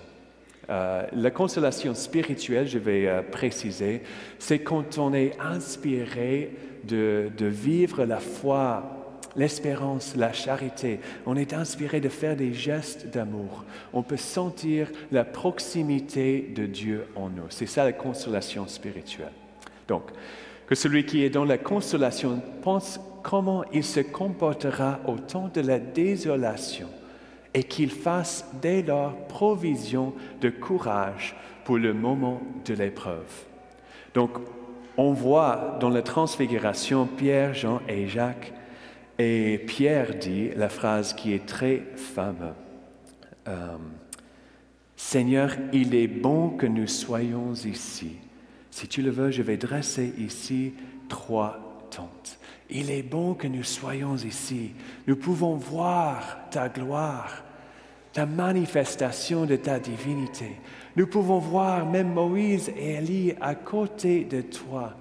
euh, 0.69 1.07
la 1.13 1.31
consolation 1.31 1.95
spirituelle, 1.95 2.67
je 2.67 2.79
vais 2.79 3.07
euh, 3.07 3.23
préciser, 3.23 4.03
c'est 4.39 4.59
quand 4.59 4.99
on 4.99 5.15
est 5.15 5.39
inspiré 5.41 6.57
de, 6.85 7.31
de 7.37 7.47
vivre 7.47 8.05
la 8.05 8.19
foi 8.19 8.99
l'espérance, 9.37 10.15
la 10.17 10.33
charité. 10.33 11.01
On 11.27 11.37
est 11.37 11.53
inspiré 11.53 12.01
de 12.01 12.09
faire 12.09 12.37
des 12.37 12.53
gestes 12.53 13.09
d'amour. 13.09 13.65
On 13.93 14.03
peut 14.03 14.17
sentir 14.17 14.89
la 15.11 15.25
proximité 15.25 16.53
de 16.55 16.67
Dieu 16.67 17.07
en 17.17 17.29
nous. 17.29 17.47
C'est 17.49 17.67
ça 17.67 17.85
la 17.85 17.93
consolation 17.93 18.67
spirituelle. 18.67 19.33
Donc, 19.89 20.11
que 20.73 20.77
celui 20.77 21.05
qui 21.05 21.23
est 21.23 21.29
dans 21.29 21.45
la 21.45 21.59
consolation 21.59 22.41
pense 22.63 22.99
comment 23.23 23.63
il 23.75 23.85
se 23.85 24.01
comportera 24.01 25.01
au 25.07 25.19
temps 25.19 25.51
de 25.53 25.61
la 25.61 25.79
désolation 25.79 26.89
et 27.53 27.63
qu'il 27.63 27.91
fasse 27.91 28.47
dès 28.63 28.81
lors 28.81 29.15
provision 29.27 30.15
de 30.41 30.49
courage 30.49 31.37
pour 31.67 31.77
le 31.77 31.93
moment 31.93 32.41
de 32.65 32.73
l'épreuve. 32.73 33.45
Donc, 34.15 34.31
on 34.97 35.13
voit 35.13 35.77
dans 35.79 35.91
la 35.91 36.01
transfiguration 36.01 37.07
Pierre, 37.07 37.53
Jean 37.53 37.83
et 37.87 38.09
Jacques 38.09 38.55
et 39.19 39.59
Pierre 39.67 40.15
dit 40.15 40.53
la 40.57 40.71
phrase 40.71 41.13
qui 41.13 41.35
est 41.35 41.45
très 41.45 41.83
fameuse. 41.97 42.55
Euh, 43.47 43.77
Seigneur, 44.97 45.55
il 45.75 45.95
est 45.95 46.09
bon 46.09 46.49
que 46.49 46.65
nous 46.65 46.87
soyons 46.87 47.53
ici. 47.53 48.22
Si 48.73 48.89
tu 48.89 49.03
le 49.03 49.11
veux, 49.11 49.31
je 49.31 49.43
vais 49.43 49.57
dresser 49.57 50.13
ici 50.19 50.75
trois 51.09 51.87
tentes. 51.91 52.39
Il 52.71 52.91
est 52.91 53.05
bon 53.05 53.35
que 53.35 53.47
nous 53.47 53.63
soyons 53.63 54.17
ici. 54.17 54.73
Nous 55.07 55.15
pouvons 55.15 55.55
voir 55.55 56.39
ta 56.51 56.69
gloire, 56.69 57.45
ta 58.13 58.27
manifestation 58.27 59.47
de 59.47 59.55
ta 59.55 59.79
divinité. 59.79 60.57
Nous 60.97 61.07
pouvons 61.07 61.39
voir 61.39 61.87
même 61.87 62.13
Moïse 62.13 62.73
et 62.77 62.95
Élie 62.95 63.35
à 63.41 63.55
côté 63.55 64.25
de 64.25 64.41
toi. 64.41 64.95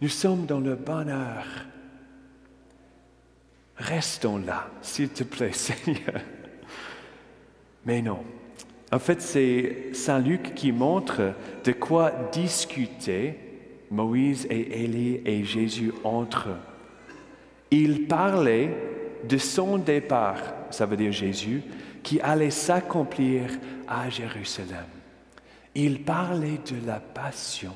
Nous 0.00 0.08
sommes 0.08 0.46
dans 0.46 0.60
le 0.60 0.74
bonheur 0.74 1.44
Restons 3.76 4.38
là, 4.38 4.68
s'il 4.80 5.10
te 5.10 5.22
plaît, 5.22 5.52
Seigneur. 5.52 6.20
Mais 7.84 8.02
non. 8.02 8.24
En 8.92 8.98
fait, 8.98 9.20
c'est 9.20 9.88
Saint 9.92 10.20
Luc 10.20 10.54
qui 10.54 10.70
montre 10.72 11.34
de 11.64 11.72
quoi 11.72 12.12
discuter 12.32 13.34
Moïse 13.90 14.46
et 14.48 14.84
Élie 14.84 15.20
et 15.24 15.44
Jésus 15.44 15.92
entre 16.04 16.50
eux. 16.50 16.58
Il 17.70 18.06
parlait 18.06 18.70
de 19.28 19.38
son 19.38 19.78
départ, 19.78 20.38
ça 20.70 20.86
veut 20.86 20.96
dire 20.96 21.12
Jésus, 21.12 21.62
qui 22.02 22.20
allait 22.20 22.50
s'accomplir 22.50 23.50
à 23.88 24.08
Jérusalem. 24.08 24.86
Il 25.74 26.02
parlait 26.02 26.60
de 26.70 26.86
la 26.86 27.00
passion, 27.00 27.72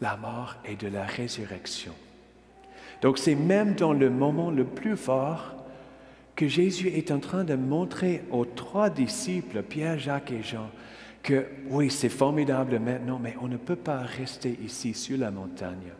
la 0.00 0.16
mort 0.16 0.54
et 0.64 0.76
de 0.76 0.86
la 0.86 1.04
résurrection. 1.04 1.92
Donc 3.02 3.18
c'est 3.18 3.34
même 3.34 3.74
dans 3.74 3.92
le 3.92 4.10
moment 4.10 4.50
le 4.50 4.64
plus 4.64 4.96
fort 4.96 5.55
que 6.36 6.46
Jésus 6.46 6.88
est 6.88 7.10
en 7.10 7.18
train 7.18 7.44
de 7.44 7.54
montrer 7.54 8.22
aux 8.30 8.44
trois 8.44 8.90
disciples, 8.90 9.62
Pierre, 9.62 9.98
Jacques 9.98 10.30
et 10.30 10.42
Jean, 10.42 10.70
que 11.22 11.46
oui, 11.70 11.90
c'est 11.90 12.10
formidable 12.10 12.78
maintenant, 12.78 13.18
mais 13.20 13.34
on 13.40 13.48
ne 13.48 13.56
peut 13.56 13.74
pas 13.74 13.98
rester 13.98 14.56
ici 14.64 14.94
sur 14.94 15.18
la 15.18 15.30
montagne. 15.30 15.92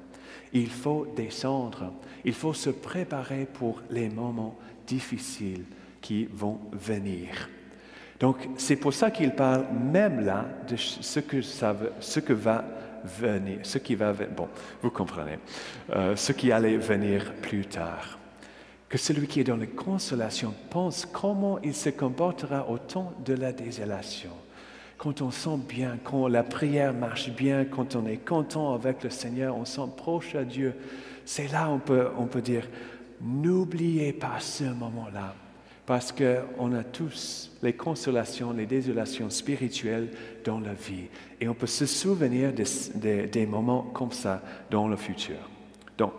Il 0.53 0.69
faut 0.69 1.07
descendre, 1.17 1.93
il 2.25 2.35
faut 2.35 2.55
se 2.55 2.71
préparer 2.71 3.49
pour 3.53 3.83
les 3.91 4.09
moments 4.09 4.57
difficiles 4.87 5.65
qui 6.01 6.27
vont 6.27 6.61
venir. 6.71 7.49
Donc 8.21 8.37
c'est 8.57 8.77
pour 8.77 8.95
ça 8.95 9.11
qu'il 9.11 9.33
parle 9.33 9.67
même 9.73 10.25
là 10.25 10.47
de 10.69 10.77
ce 10.77 11.21
que, 11.21 11.43
ça, 11.43 11.77
ce 11.99 12.21
que 12.21 12.33
va 12.33 12.65
venir, 13.05 13.59
ce 13.63 13.79
qui 13.79 13.95
va, 13.95 14.13
bon, 14.13 14.49
vous 14.83 14.91
comprenez, 14.91 15.39
euh, 15.91 16.15
ce 16.15 16.33
qui 16.33 16.53
allait 16.53 16.77
venir 16.77 17.33
plus 17.43 17.67
tard. 17.67 18.19
Que 18.89 18.99
celui 18.99 19.27
qui 19.27 19.41
est 19.41 19.45
dans 19.45 19.57
la 19.57 19.67
consolation 19.67 20.55
pense 20.71 21.07
comment 21.07 21.59
il 21.63 21.75
se 21.75 21.91
comportera 21.91 22.69
au 22.69 22.79
temps 22.79 23.13
de 23.25 23.35
la 23.35 23.53
désolation. 23.53 24.31
Quand 24.97 25.21
on 25.23 25.31
sent 25.31 25.59
bien, 25.69 25.99
quand 26.03 26.29
la 26.29 26.43
prière 26.43 26.95
marche 26.95 27.31
bien, 27.31 27.65
quand 27.65 27.97
on 27.97 28.07
est 28.07 28.25
content 28.25 28.75
avec 28.75 29.03
le 29.03 29.11
Seigneur, 29.11 29.57
on 29.57 29.65
sent 29.65 29.89
proche 29.97 30.35
à 30.35 30.45
Dieu, 30.45 30.75
c'est 31.25 31.51
là 31.53 31.69
on 31.69 31.79
peut, 31.79 32.09
on 32.17 32.27
peut 32.27 32.41
dire, 32.41 32.69
n'oubliez 33.21 34.13
pas 34.13 34.39
ce 34.41 34.65
moment-là 34.65 35.35
parce 35.85 36.13
qu'on 36.13 36.73
a 36.73 36.83
tous 36.83 37.53
les 37.63 37.73
consolations, 37.73 38.53
les 38.53 38.67
désolations 38.67 39.31
spirituelles 39.31 40.09
dans 40.45 40.59
la 40.59 40.75
vie. 40.75 41.05
Et 41.41 41.49
on 41.49 41.55
peut 41.55 41.69
se 41.69 41.87
souvenir 41.87 42.53
des 42.53 43.47
moments 43.47 43.83
comme 43.83 44.11
ça 44.11 44.43
dans 44.69 44.89
le 44.89 44.97
futur. 44.97 45.37
Donc, 45.97 46.15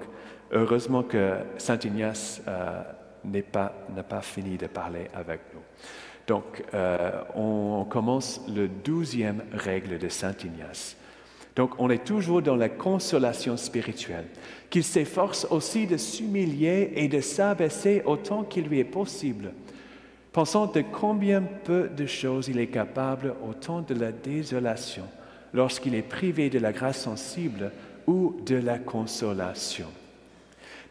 heureusement 0.51 1.03
que 1.03 1.35
Saint 1.57 1.79
Ignace 1.79 2.41
euh, 2.47 2.81
n'a 3.25 4.03
pas, 4.03 4.21
fini 4.21 4.57
de 4.57 4.67
parler 4.67 5.07
avec 5.13 5.41
nous. 5.53 5.61
Donc, 6.27 6.63
euh, 6.73 7.21
on, 7.35 7.85
commence 7.89 8.41
le 8.53 8.67
douzième 8.67 9.43
règle 9.53 9.97
de 9.97 10.09
Saint 10.09 10.35
Ignace. 10.43 10.97
Donc, 11.55 11.71
on 11.79 11.89
est 11.89 12.03
toujours 12.03 12.41
dans 12.41 12.55
la 12.55 12.69
consolation 12.69 13.57
spirituelle, 13.57 14.27
qu'il 14.69 14.83
s'efforce 14.83 15.47
aussi 15.49 15.87
de 15.87 15.97
s'humilier 15.97 16.91
et 16.95 17.07
de 17.07 17.21
s'abaisser 17.21 18.03
autant 18.05 18.43
qu'il 18.43 18.65
lui 18.65 18.79
est 18.79 18.83
possible, 18.83 19.53
pensant 20.33 20.67
de 20.67 20.81
combien 20.81 21.41
peu 21.41 21.89
de 21.89 22.05
choses 22.05 22.47
il 22.49 22.59
est 22.59 22.67
capable 22.67 23.33
au 23.47 23.53
temps 23.53 23.81
de 23.81 23.95
la 23.95 24.11
désolation, 24.11 25.05
lorsqu'il 25.53 25.95
est 25.95 26.03
privé 26.03 26.49
de 26.49 26.59
la 26.59 26.73
grâce 26.73 27.01
sensible 27.01 27.71
ou 28.05 28.35
de 28.45 28.55
la 28.55 28.77
consolation. 28.77 29.87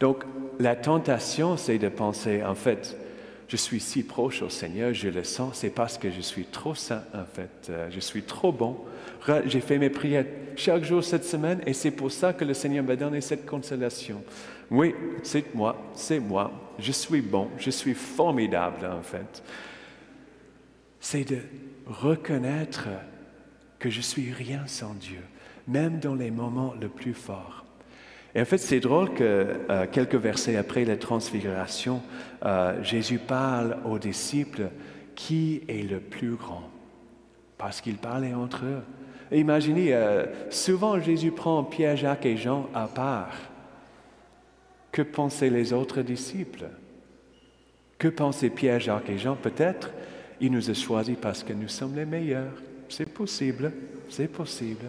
Donc, 0.00 0.24
la 0.58 0.76
tentation, 0.76 1.56
c'est 1.56 1.78
de 1.78 1.88
penser, 1.88 2.42
en 2.42 2.54
fait, 2.54 2.96
je 3.48 3.56
suis 3.56 3.80
si 3.80 4.02
proche 4.02 4.42
au 4.42 4.48
Seigneur, 4.48 4.92
je 4.92 5.08
le 5.08 5.22
sens, 5.22 5.58
c'est 5.58 5.70
parce 5.70 5.98
que 5.98 6.10
je 6.10 6.20
suis 6.20 6.44
trop 6.44 6.74
saint, 6.74 7.04
en 7.14 7.24
fait, 7.24 7.68
euh, 7.70 7.88
je 7.90 8.00
suis 8.00 8.22
trop 8.22 8.52
bon. 8.52 8.78
J'ai 9.46 9.60
fait 9.60 9.78
mes 9.78 9.90
prières 9.90 10.26
chaque 10.56 10.84
jour 10.84 11.02
cette 11.02 11.24
semaine 11.24 11.60
et 11.66 11.72
c'est 11.72 11.90
pour 11.90 12.10
ça 12.10 12.32
que 12.32 12.44
le 12.44 12.54
Seigneur 12.54 12.84
m'a 12.84 12.96
donné 12.96 13.20
cette 13.20 13.46
consolation. 13.46 14.22
Oui, 14.70 14.94
c'est 15.22 15.54
moi, 15.54 15.80
c'est 15.94 16.18
moi, 16.18 16.50
je 16.78 16.92
suis 16.92 17.20
bon, 17.20 17.48
je 17.58 17.70
suis 17.70 17.94
formidable, 17.94 18.86
en 18.86 19.02
fait. 19.02 19.42
C'est 21.00 21.24
de 21.24 21.38
reconnaître 21.86 22.88
que 23.78 23.90
je 23.90 24.00
suis 24.00 24.32
rien 24.32 24.66
sans 24.66 24.94
Dieu, 24.94 25.20
même 25.68 26.00
dans 26.00 26.14
les 26.14 26.32
moments 26.32 26.74
les 26.80 26.88
plus 26.88 27.14
forts. 27.14 27.65
Et 28.36 28.40
en 28.42 28.44
fait, 28.44 28.58
c'est 28.58 28.80
drôle 28.80 29.14
que 29.14 29.46
euh, 29.70 29.86
quelques 29.90 30.16
versets 30.16 30.56
après 30.56 30.84
la 30.84 30.98
transfiguration, 30.98 32.02
euh, 32.44 32.82
Jésus 32.82 33.18
parle 33.18 33.78
aux 33.86 33.98
disciples 33.98 34.68
qui 35.14 35.62
est 35.68 35.88
le 35.90 36.00
plus 36.00 36.34
grand, 36.34 36.68
parce 37.56 37.80
qu'ils 37.80 37.96
parlaient 37.96 38.34
entre 38.34 38.66
eux. 38.66 38.82
imaginez, 39.32 39.94
euh, 39.94 40.26
souvent 40.50 41.00
Jésus 41.00 41.30
prend 41.30 41.64
Pierre, 41.64 41.96
Jacques 41.96 42.26
et 42.26 42.36
Jean 42.36 42.68
à 42.74 42.88
part. 42.88 43.32
Que 44.92 45.00
pensaient 45.00 45.48
les 45.48 45.72
autres 45.72 46.02
disciples? 46.02 46.66
Que 47.96 48.08
pensaient 48.08 48.50
Pierre, 48.50 48.80
Jacques 48.80 49.08
et 49.08 49.16
Jean? 49.16 49.36
Peut-être 49.36 49.92
il 50.42 50.52
nous 50.52 50.68
a 50.68 50.74
choisis 50.74 51.16
parce 51.18 51.42
que 51.42 51.54
nous 51.54 51.68
sommes 51.68 51.96
les 51.96 52.04
meilleurs. 52.04 52.52
C'est 52.90 53.08
possible, 53.08 53.72
c'est 54.10 54.28
possible. 54.28 54.84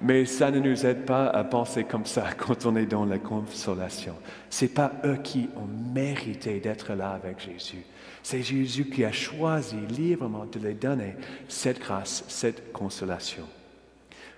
Mais 0.00 0.26
ça 0.26 0.50
ne 0.50 0.60
nous 0.60 0.86
aide 0.86 1.04
pas 1.04 1.26
à 1.26 1.42
penser 1.42 1.84
comme 1.84 2.06
ça 2.06 2.32
quand 2.38 2.66
on 2.66 2.76
est 2.76 2.86
dans 2.86 3.04
la 3.04 3.18
consolation. 3.18 4.14
Ce 4.48 4.64
n'est 4.64 4.70
pas 4.70 4.92
eux 5.04 5.18
qui 5.22 5.48
ont 5.56 5.92
mérité 5.92 6.60
d'être 6.60 6.94
là 6.94 7.10
avec 7.10 7.40
Jésus. 7.40 7.84
C'est 8.22 8.42
Jésus 8.42 8.86
qui 8.86 9.04
a 9.04 9.12
choisi 9.12 9.76
librement 9.88 10.46
de 10.46 10.58
les 10.60 10.74
donner 10.74 11.16
cette 11.48 11.80
grâce, 11.80 12.24
cette 12.28 12.72
consolation. 12.72 13.44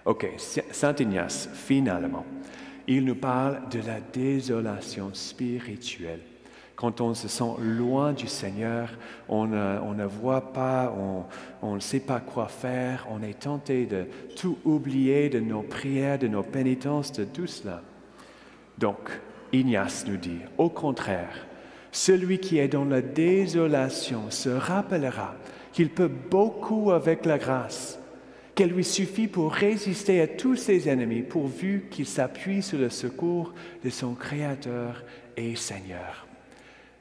Ok, 0.05 0.27
Saint 0.71 0.95
Ignace, 0.99 1.49
finalement, 1.53 2.25
il 2.87 3.05
nous 3.05 3.17
parle 3.17 3.69
de 3.71 3.81
la 3.81 4.01
désolation 4.01 5.11
spirituelle. 5.13 6.21
Quand 6.81 7.03
on 7.03 7.13
se 7.13 7.29
sent 7.29 7.59
loin 7.59 8.15
du 8.15 8.27
Seigneur, 8.27 8.89
on 9.29 9.47
ne, 9.47 10.05
voit 10.07 10.55
pas, 10.55 10.91
on 11.61 11.75
ne 11.75 11.79
sait 11.81 12.01
pas 12.01 12.21
quoi 12.21 12.49
faire, 12.49 13.07
on 13.11 13.23
est 13.23 13.39
tenté 13.39 13.85
de 13.85 14.07
tout 14.35 14.57
oublier 14.65 15.29
de 15.29 15.41
nos 15.41 15.61
prières, 15.61 16.19
de 16.19 16.27
nos 16.27 16.43
pénitences, 16.43 17.13
de 17.13 17.25
tout 17.25 17.47
cela. 17.47 17.83
Donc, 18.79 19.11
Ignace 19.53 20.07
nous 20.07 20.17
dit, 20.17 20.39
au 20.57 20.71
contraire, 20.71 21.47
celui 21.93 22.39
qui 22.39 22.57
est 22.57 22.69
dans 22.69 22.87
la 22.87 23.03
désolation 23.03 24.31
se 24.31 24.49
rappellera 24.49 25.35
qu'il 25.75 25.91
peut 25.91 26.11
beaucoup 26.31 26.93
avec 26.93 27.27
la 27.27 27.37
grâce, 27.37 27.99
qu'elle 28.55 28.71
lui 28.71 28.85
suffit 28.85 29.29
pour 29.29 29.53
résister 29.53 30.23
à 30.23 30.29
tous 30.29 30.57
ses 30.57 30.89
ennemis, 30.89 31.21
pourvu 31.21 31.89
qu'il 31.91 32.07
s'appuie 32.07 32.63
sur 32.63 32.79
le 32.79 32.89
secours 32.89 33.53
de 33.85 33.91
son 33.91 34.15
Créateur 34.15 35.05
et 35.37 35.55
Seigneur. 35.57 36.27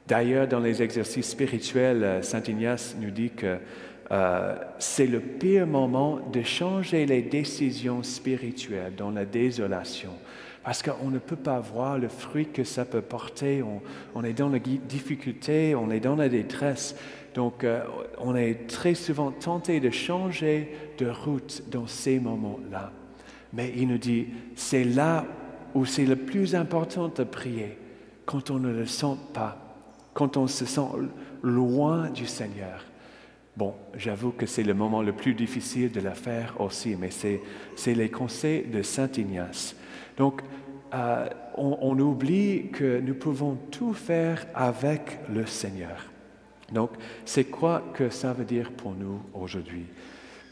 D'ailleurs, 0.06 0.48
dans 0.48 0.60
les 0.60 0.82
exercices 0.82 1.30
spirituels, 1.30 2.02
euh, 2.02 2.22
Saint 2.22 2.42
Ignace 2.42 2.96
nous 3.00 3.10
dit 3.10 3.30
que 3.30 3.58
euh, 4.10 4.56
c'est 4.78 5.06
le 5.06 5.20
pire 5.20 5.66
moment 5.66 6.18
de 6.32 6.42
changer 6.42 7.06
les 7.06 7.22
décisions 7.22 8.02
spirituelles 8.02 8.94
dans 8.96 9.10
la 9.10 9.24
désolation 9.24 10.10
parce 10.62 10.82
qu'on 10.82 11.10
ne 11.10 11.18
peut 11.18 11.36
pas 11.36 11.58
voir 11.58 11.98
le 11.98 12.08
fruit 12.08 12.46
que 12.46 12.64
ça 12.64 12.84
peut 12.84 13.00
porter. 13.00 13.62
On, 14.14 14.24
est 14.24 14.32
dans 14.32 14.48
la 14.48 14.58
difficulté, 14.58 15.74
on 15.74 15.90
est 15.90 16.00
dans 16.00 16.16
la 16.16 16.28
détresse. 16.28 16.94
Donc, 17.34 17.64
euh, 17.64 17.82
on 18.18 18.36
est 18.36 18.68
très 18.68 18.94
souvent 18.94 19.30
tenté 19.30 19.80
de 19.80 19.90
changer 19.90 20.72
de 20.98 21.06
route 21.06 21.62
dans 21.70 21.86
ces 21.86 22.20
moments-là. 22.20 22.92
Mais 23.52 23.72
il 23.76 23.88
nous 23.88 23.98
dit, 23.98 24.28
c'est 24.54 24.84
là 24.84 25.24
où 25.74 25.84
c'est 25.86 26.04
le 26.04 26.16
plus 26.16 26.54
important 26.54 27.08
de 27.08 27.24
prier, 27.24 27.78
quand 28.26 28.50
on 28.50 28.58
ne 28.58 28.70
le 28.70 28.86
sent 28.86 29.16
pas, 29.32 29.59
quand 30.14 30.36
on 30.36 30.46
se 30.46 30.64
sent 30.64 30.80
loin 31.42 32.10
du 32.10 32.26
Seigneur. 32.26 32.84
Bon, 33.56 33.74
j'avoue 33.96 34.30
que 34.30 34.46
c'est 34.46 34.62
le 34.62 34.74
moment 34.74 35.02
le 35.02 35.12
plus 35.12 35.34
difficile 35.34 35.90
de 35.90 36.00
la 36.00 36.14
faire 36.14 36.60
aussi, 36.60 36.96
mais 36.96 37.10
c'est 37.10 37.94
les 37.94 38.08
conseils 38.08 38.64
de 38.66 38.82
Saint 38.82 39.10
Ignace. 39.16 39.76
Donc, 40.16 40.42
euh, 40.94 41.28
on, 41.56 41.98
oublie 41.98 42.70
que 42.72 43.00
nous 43.00 43.14
pouvons 43.14 43.56
tout 43.70 43.94
faire 43.94 44.46
avec 44.54 45.20
le 45.32 45.46
Seigneur. 45.46 46.10
Donc, 46.72 46.90
c'est 47.24 47.44
quoi 47.44 47.82
que 47.94 48.10
ça 48.10 48.32
veut 48.32 48.44
dire 48.44 48.72
pour 48.72 48.92
nous 48.92 49.20
aujourd'hui? 49.34 49.86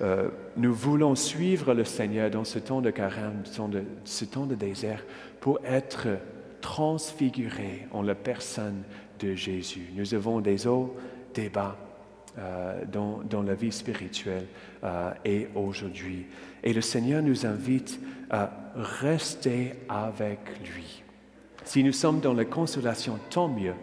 Euh, 0.00 0.29
Nous 0.57 0.75
voulons 0.75 1.15
suivre 1.15 1.75
le 1.75 1.85
Seigneur 1.85 2.31
dans 2.31 2.45
ce 2.45 2.59
temps 2.59 2.81
de 2.81 2.91
carême, 2.91 3.43
ce 4.05 4.25
temps 4.25 4.47
de 4.47 4.55
désert, 4.55 5.05
pour 5.41 5.59
être 5.65 6.09
transfigurés 6.61 7.87
en 7.93 8.03
la 8.03 8.15
personne 8.15 8.83
de 9.18 9.34
Jésus. 9.34 9.90
Nous 9.94 10.14
avons 10.14 10.40
des 10.40 10.66
hauts, 10.66 10.94
des 11.34 11.48
bas 11.48 11.76
euh, 12.38 12.84
dans, 12.92 13.42
la 13.42 13.54
vie 13.54 13.72
spirituelle 13.72 14.46
et 15.25 15.48
aujourd'hui. 15.54 16.26
Et 16.62 16.72
le 16.72 16.80
Seigneur 16.80 17.22
nous 17.22 17.46
invite 17.46 18.00
à 18.30 18.50
rester 18.76 19.75
avec 19.88 20.38
lui. 20.75 21.02
Si 21.64 21.82
nous 21.84 21.92
sommes 21.92 22.20
dans 22.20 22.34
la 22.34 22.44
consolation, 22.44 23.18
tant 23.30 23.48
mieux. 23.48 23.75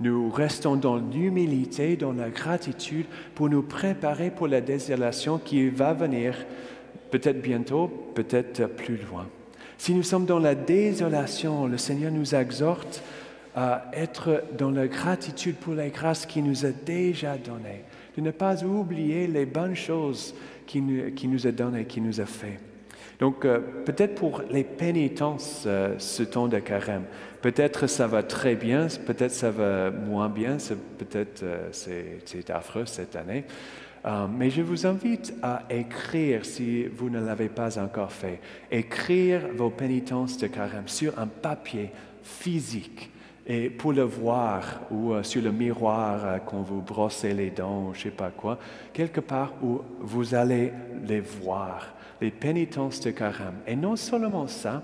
Nous 0.00 0.30
restons 0.30 0.76
dans 0.76 0.96
l'humilité, 0.96 1.96
dans 1.96 2.12
la 2.12 2.30
gratitude 2.30 3.06
pour 3.34 3.48
nous 3.48 3.62
préparer 3.62 4.30
pour 4.30 4.46
la 4.46 4.60
désolation 4.60 5.38
qui 5.38 5.68
va 5.68 5.92
venir 5.92 6.36
peut-être 7.10 7.42
bientôt, 7.42 7.88
peut-être 8.14 8.66
plus 8.66 8.96
loin. 9.10 9.26
Si 9.76 9.94
nous 9.94 10.02
sommes 10.02 10.24
dans 10.24 10.38
la 10.38 10.54
désolation, 10.54 11.66
le 11.66 11.78
Seigneur 11.78 12.12
nous 12.12 12.34
exhorte 12.34 13.02
à 13.58 13.90
être 13.92 14.44
dans 14.56 14.70
la 14.70 14.86
gratitude 14.86 15.56
pour 15.56 15.74
les 15.74 15.90
grâces 15.90 16.26
qu'il 16.26 16.44
nous 16.44 16.64
a 16.64 16.70
déjà 16.70 17.36
données, 17.36 17.82
de 18.16 18.22
ne 18.22 18.30
pas 18.30 18.62
oublier 18.62 19.26
les 19.26 19.46
bonnes 19.46 19.74
choses 19.74 20.32
qui 20.64 20.80
nous, 20.80 21.44
a 21.44 21.50
donné, 21.50 21.84
qui 21.84 22.00
nous 22.00 22.20
a 22.20 22.24
fait. 22.24 22.60
Donc, 23.18 23.44
euh, 23.44 23.58
peut-être 23.84 24.14
pour 24.14 24.42
les 24.48 24.62
pénitences, 24.62 25.64
euh, 25.66 25.96
ce 25.98 26.22
temps 26.22 26.46
de 26.46 26.60
carême, 26.60 27.02
peut-être 27.42 27.88
ça 27.88 28.06
va 28.06 28.22
très 28.22 28.54
bien, 28.54 28.86
peut-être 29.04 29.32
ça 29.32 29.50
va 29.50 29.90
moins 29.90 30.28
bien, 30.28 30.58
peut-être 30.96 31.42
euh, 31.42 31.68
c'est 31.72 32.50
affreux 32.50 32.86
cette 32.86 33.16
année. 33.16 33.42
mais 34.38 34.50
je 34.50 34.62
vous 34.62 34.86
invite 34.86 35.34
à 35.42 35.64
écrire, 35.68 36.44
si 36.44 36.84
vous 36.86 37.10
ne 37.10 37.18
l'avez 37.18 37.48
pas 37.48 37.76
encore 37.76 38.12
fait, 38.12 38.38
écrire 38.70 39.48
vos 39.56 39.70
pénitences 39.70 40.38
de 40.38 40.46
carême 40.46 40.86
sur 40.86 41.18
un 41.18 41.26
papier 41.26 41.90
physique 42.22 43.10
et 43.48 43.70
pour 43.70 43.94
le 43.94 44.02
voir, 44.02 44.82
ou 44.90 45.14
euh, 45.14 45.22
sur 45.22 45.42
le 45.42 45.50
miroir 45.50 46.20
euh, 46.22 46.38
quand 46.38 46.60
vous 46.60 46.82
brossez 46.82 47.32
les 47.32 47.50
dents, 47.50 47.94
je 47.94 47.98
ne 47.98 48.02
sais 48.04 48.10
pas 48.10 48.30
quoi, 48.30 48.58
quelque 48.92 49.20
part 49.20 49.54
où 49.62 49.80
vous 50.00 50.34
allez 50.34 50.70
les 51.06 51.20
voir, 51.20 51.94
les 52.20 52.30
pénitences 52.30 53.00
de 53.00 53.10
carême. 53.10 53.54
Et 53.66 53.74
non 53.74 53.96
seulement 53.96 54.46
ça, 54.46 54.82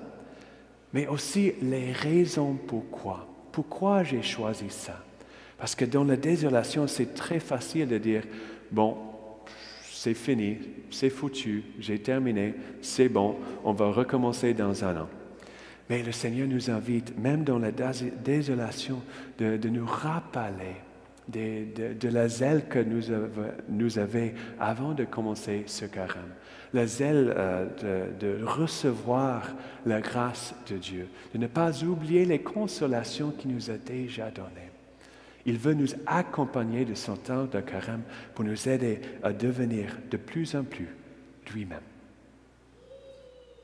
mais 0.95 1.07
aussi 1.07 1.53
les 1.61 1.93
raisons 1.93 2.59
pourquoi. 2.67 3.29
Pourquoi 3.53 4.03
j'ai 4.03 4.23
choisi 4.23 4.71
ça? 4.71 4.99
Parce 5.59 5.75
que 5.75 5.85
dans 5.85 6.05
la 6.05 6.17
désolation, 6.17 6.87
c'est 6.87 7.15
très 7.15 7.41
facile 7.41 7.87
de 7.87 7.99
dire, 7.99 8.23
bon, 8.73 8.97
c'est 9.83 10.15
fini, 10.15 10.59
c'est 10.91 11.11
foutu, 11.11 11.65
j'ai 11.79 11.99
terminé, 11.99 12.55
c'est 12.81 13.11
bon, 13.11 13.37
on 13.63 13.73
va 13.73 13.91
recommencer 13.91 14.55
dans 14.55 14.85
un 14.85 15.03
an. 15.03 15.09
Mais 15.91 16.03
le 16.03 16.13
Seigneur 16.13 16.49
nous 16.49 16.71
invite, 16.71 17.19
même 17.19 17.45
dans 17.45 17.59
la 17.59 17.71
désolation, 17.71 19.03
de, 19.39 19.69
nous 19.69 19.87
rappeler 19.87 20.77
de, 21.29 22.09
la 22.09 22.29
zèle 22.29 22.67
que 22.69 22.79
nous, 22.79 23.03
nous 23.69 23.99
avions 23.99 24.33
avant 24.59 24.93
de 24.93 25.05
commencer 25.05 25.65
ce 25.67 25.85
carême. 25.85 26.33
La 26.73 26.87
zèle 26.87 27.33
euh, 27.37 27.67
de, 28.19 28.45
recevoir 28.45 29.55
la 29.87 30.01
grâce 30.01 30.55
de 30.69 30.77
Dieu, 30.77 31.09
de 31.33 31.39
ne 31.39 31.47
pas 31.47 31.85
oublier 31.85 32.25
les 32.25 32.41
consolations 32.41 33.31
qu'il 33.31 33.55
nous 33.55 33.71
a 33.71 33.77
déjà 33.77 34.31
données. 34.31 34.71
Il 35.47 35.59
veut 35.59 35.75
nous 35.75 35.89
accompagner 36.07 36.85
de 36.85 36.95
son 36.95 37.17
temps 37.17 37.45
de 37.45 37.61
carême 37.61 38.03
pour 38.35 38.45
nous 38.45 38.69
aider 38.69 39.01
à 39.23 39.33
devenir 39.33 39.99
de 40.11 40.17
plus 40.17 40.57
en 40.57 40.65
plus 40.65 40.89
lui-même. 41.53 41.81